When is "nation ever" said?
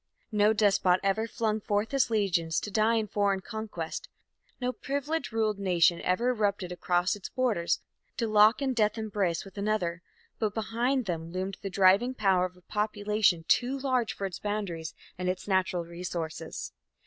5.59-6.29